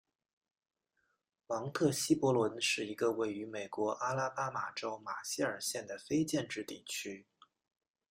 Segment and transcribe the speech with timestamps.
[1.45, 7.27] 芒特希伯伦是一个位于美国阿拉巴马州马歇尔县的非建制地区。